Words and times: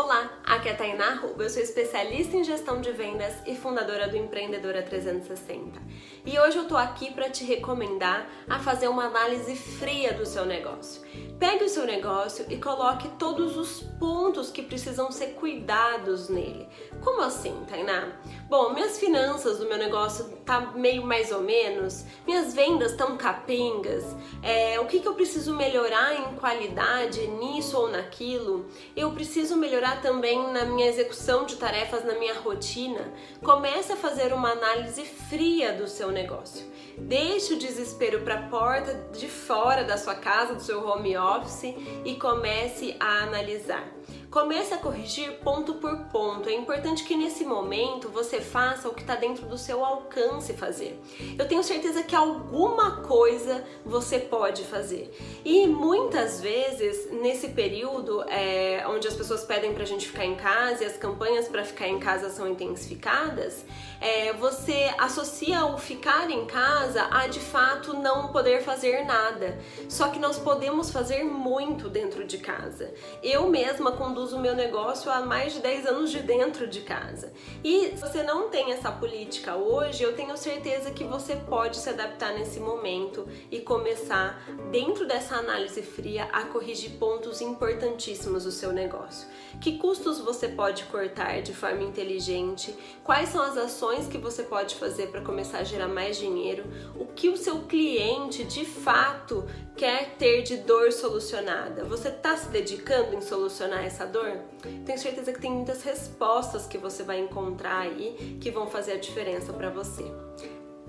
Olá, 0.00 0.37
aqui 0.58 0.68
é 0.68 0.72
a 0.72 0.76
Tainá 0.76 1.14
Ruba, 1.14 1.44
eu 1.44 1.50
sou 1.50 1.62
especialista 1.62 2.36
em 2.36 2.42
gestão 2.42 2.80
de 2.80 2.90
vendas 2.90 3.32
e 3.46 3.54
fundadora 3.54 4.08
do 4.08 4.16
Empreendedora 4.16 4.82
360. 4.82 5.80
E 6.26 6.36
hoje 6.36 6.58
eu 6.58 6.66
tô 6.66 6.76
aqui 6.76 7.12
para 7.12 7.30
te 7.30 7.44
recomendar 7.44 8.28
a 8.48 8.58
fazer 8.58 8.88
uma 8.88 9.04
análise 9.04 9.54
fria 9.54 10.12
do 10.12 10.26
seu 10.26 10.44
negócio. 10.44 11.00
Pegue 11.38 11.62
o 11.62 11.68
seu 11.68 11.86
negócio 11.86 12.44
e 12.48 12.56
coloque 12.56 13.08
todos 13.20 13.56
os 13.56 13.82
pontos 14.00 14.50
que 14.50 14.62
precisam 14.62 15.12
ser 15.12 15.28
cuidados 15.34 16.28
nele. 16.28 16.68
Como 17.04 17.22
assim, 17.22 17.54
Tainá? 17.68 18.08
Bom, 18.48 18.74
minhas 18.74 18.98
finanças 18.98 19.58
do 19.58 19.68
meu 19.68 19.78
negócio 19.78 20.24
tá 20.44 20.72
meio 20.74 21.04
mais 21.04 21.30
ou 21.30 21.40
menos, 21.40 22.04
minhas 22.26 22.52
vendas 22.52 22.90
estão 22.90 23.16
capengas, 23.16 24.04
é, 24.42 24.80
o 24.80 24.86
que, 24.86 24.98
que 24.98 25.06
eu 25.06 25.14
preciso 25.14 25.54
melhorar 25.54 26.14
em 26.14 26.34
qualidade 26.36 27.24
nisso 27.26 27.78
ou 27.78 27.88
naquilo? 27.88 28.66
Eu 28.96 29.12
preciso 29.12 29.56
melhorar 29.56 30.02
também 30.02 30.47
na 30.52 30.64
minha 30.64 30.86
execução 30.86 31.44
de 31.44 31.56
tarefas, 31.56 32.04
na 32.04 32.14
minha 32.14 32.34
rotina. 32.34 33.12
Comece 33.42 33.92
a 33.92 33.96
fazer 33.96 34.32
uma 34.32 34.50
análise 34.50 35.04
fria 35.04 35.72
do 35.72 35.86
seu 35.86 36.10
negócio. 36.10 36.66
Deixe 36.96 37.54
o 37.54 37.58
desespero 37.58 38.20
para 38.22 38.34
a 38.34 38.42
porta 38.48 38.94
de 39.12 39.28
fora 39.28 39.84
da 39.84 39.96
sua 39.96 40.14
casa, 40.14 40.54
do 40.54 40.62
seu 40.62 40.86
home 40.86 41.16
office 41.16 41.74
e 42.04 42.16
comece 42.16 42.96
a 42.98 43.22
analisar. 43.22 43.88
Comece 44.30 44.74
a 44.74 44.76
corrigir 44.76 45.38
ponto 45.38 45.74
por 45.74 45.96
ponto. 46.10 46.50
É 46.50 46.52
importante 46.52 47.02
que 47.04 47.16
nesse 47.16 47.44
momento 47.44 48.10
você 48.10 48.40
faça 48.40 48.86
o 48.86 48.94
que 48.94 49.00
está 49.00 49.16
dentro 49.16 49.46
do 49.46 49.56
seu 49.56 49.82
alcance 49.82 50.52
fazer. 50.52 51.00
Eu 51.38 51.48
tenho 51.48 51.62
certeza 51.62 52.02
que 52.02 52.14
alguma 52.14 53.02
coisa 53.02 53.64
você 53.86 54.18
pode 54.18 54.64
fazer. 54.64 55.10
E 55.44 55.66
muitas 55.66 56.42
vezes, 56.42 57.10
nesse 57.10 57.48
período 57.48 58.22
é, 58.28 58.84
onde 58.88 59.08
as 59.08 59.14
pessoas 59.14 59.44
pedem 59.44 59.72
para 59.72 59.82
a 59.82 59.86
gente 59.86 60.06
ficar 60.06 60.26
em 60.26 60.36
casa 60.38 60.84
e 60.84 60.86
as 60.86 60.96
campanhas 60.96 61.48
para 61.48 61.64
ficar 61.64 61.88
em 61.88 61.98
casa 61.98 62.30
são 62.30 62.48
intensificadas, 62.48 63.64
é, 64.00 64.32
você 64.32 64.90
associa 64.96 65.66
o 65.66 65.76
ficar 65.76 66.30
em 66.30 66.46
casa 66.46 67.08
a 67.10 67.26
de 67.26 67.40
fato 67.40 67.94
não 67.94 68.28
poder 68.28 68.62
fazer 68.62 69.04
nada. 69.04 69.58
Só 69.88 70.08
que 70.08 70.18
nós 70.18 70.38
podemos 70.38 70.90
fazer 70.90 71.24
muito 71.24 71.88
dentro 71.88 72.24
de 72.24 72.38
casa. 72.38 72.94
Eu 73.22 73.48
mesma, 73.48 73.92
conduzo 73.92 74.36
o 74.36 74.40
meu 74.40 74.54
negócio 74.54 75.10
há 75.10 75.20
mais 75.20 75.52
de 75.52 75.60
10 75.60 75.86
anos 75.86 76.10
de 76.10 76.20
dentro 76.20 76.66
de 76.66 76.80
casa. 76.80 77.32
E 77.64 77.88
se 77.88 77.96
você 77.96 78.22
não 78.22 78.48
tem 78.48 78.72
essa 78.72 78.90
política 78.90 79.56
hoje, 79.56 80.02
eu 80.02 80.14
tenho 80.14 80.36
certeza 80.36 80.90
que 80.90 81.04
você 81.04 81.36
pode 81.36 81.76
se 81.76 81.88
adaptar 81.88 82.32
nesse 82.32 82.60
momento 82.60 83.28
e 83.50 83.60
começar, 83.60 84.40
dentro 84.70 85.06
dessa 85.06 85.36
análise 85.36 85.82
fria, 85.82 86.28
a 86.32 86.42
corrigir 86.44 86.92
pontos 86.98 87.40
importantíssimos 87.40 88.44
do 88.44 88.52
seu 88.52 88.72
negócio. 88.72 89.26
Que 89.60 89.78
custos 89.78 90.20
você 90.28 90.46
pode 90.48 90.84
cortar 90.84 91.40
de 91.40 91.54
forma 91.54 91.82
inteligente? 91.82 92.74
Quais 93.02 93.30
são 93.30 93.40
as 93.40 93.56
ações 93.56 94.06
que 94.06 94.18
você 94.18 94.42
pode 94.42 94.74
fazer 94.74 95.06
para 95.06 95.22
começar 95.22 95.60
a 95.60 95.64
gerar 95.64 95.88
mais 95.88 96.18
dinheiro? 96.18 96.64
O 96.96 97.06
que 97.06 97.30
o 97.30 97.36
seu 97.36 97.62
cliente 97.62 98.44
de 98.44 98.66
fato 98.66 99.48
quer 99.74 100.16
ter 100.18 100.42
de 100.42 100.58
dor 100.58 100.92
solucionada? 100.92 101.82
Você 101.84 102.08
está 102.08 102.36
se 102.36 102.48
dedicando 102.50 103.16
em 103.16 103.22
solucionar 103.22 103.82
essa 103.86 104.04
dor? 104.04 104.36
Tenho 104.84 104.98
certeza 104.98 105.32
que 105.32 105.40
tem 105.40 105.50
muitas 105.50 105.82
respostas 105.82 106.66
que 106.66 106.76
você 106.76 107.02
vai 107.02 107.20
encontrar 107.20 107.80
aí 107.80 108.36
que 108.38 108.50
vão 108.50 108.66
fazer 108.66 108.92
a 108.92 108.98
diferença 108.98 109.50
para 109.54 109.70
você. 109.70 110.04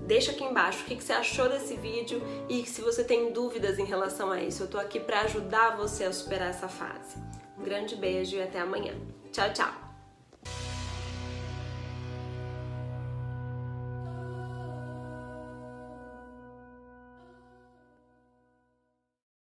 Deixa 0.06 0.32
aqui 0.32 0.44
embaixo 0.44 0.82
o 0.82 0.84
que 0.86 1.02
você 1.02 1.12
achou 1.12 1.48
desse 1.48 1.76
vídeo 1.76 2.22
e 2.48 2.66
se 2.66 2.80
você 2.80 3.04
tem 3.04 3.32
dúvidas 3.32 3.78
em 3.78 3.84
relação 3.84 4.30
a 4.30 4.42
isso. 4.42 4.64
Eu 4.64 4.68
tô 4.68 4.78
aqui 4.78 4.98
para 4.98 5.20
ajudar 5.20 5.76
você 5.76 6.04
a 6.04 6.12
superar 6.12 6.50
essa 6.50 6.68
fase. 6.68 7.16
Um 7.58 7.62
grande 7.62 7.94
beijo 7.94 8.36
e 8.36 8.42
até 8.42 8.58
amanhã. 8.58 8.94
Tchau, 9.32 9.52
tchau! 9.52 9.89